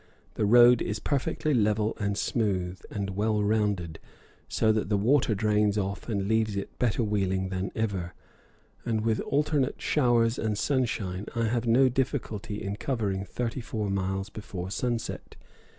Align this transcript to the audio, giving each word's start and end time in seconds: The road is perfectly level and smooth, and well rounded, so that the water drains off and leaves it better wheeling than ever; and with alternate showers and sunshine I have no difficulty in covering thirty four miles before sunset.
The 0.33 0.47
road 0.47 0.81
is 0.81 0.97
perfectly 0.97 1.53
level 1.53 1.95
and 1.99 2.17
smooth, 2.17 2.79
and 2.89 3.11
well 3.11 3.43
rounded, 3.43 3.99
so 4.49 4.71
that 4.71 4.89
the 4.89 4.97
water 4.97 5.35
drains 5.35 5.77
off 5.77 6.09
and 6.09 6.27
leaves 6.27 6.55
it 6.55 6.79
better 6.79 7.03
wheeling 7.03 7.49
than 7.49 7.71
ever; 7.75 8.15
and 8.83 9.01
with 9.01 9.19
alternate 9.19 9.79
showers 9.79 10.39
and 10.39 10.57
sunshine 10.57 11.27
I 11.35 11.43
have 11.45 11.67
no 11.67 11.87
difficulty 11.87 12.63
in 12.63 12.77
covering 12.77 13.25
thirty 13.25 13.61
four 13.61 13.91
miles 13.91 14.31
before 14.31 14.71
sunset. 14.71 15.35